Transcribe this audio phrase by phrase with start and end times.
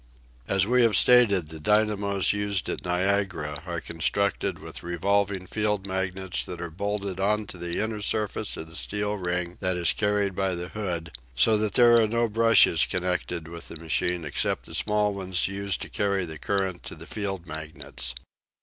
[0.47, 6.43] As we have stated, the dynamos used at Niagara are constructed with revolving field magnets
[6.45, 10.35] that are bolted on to the inner surface of the steel ring that is carried
[10.35, 14.73] by the hood, so that there are no brushes connected with the machine except the
[14.73, 18.15] small ones used to carry the current to the field magnets.